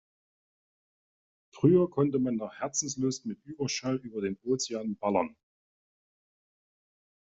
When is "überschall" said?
3.45-3.97